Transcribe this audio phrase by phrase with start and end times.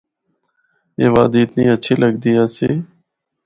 [0.97, 2.69] اے وادی اتنی ہچھی لگدی آسی۔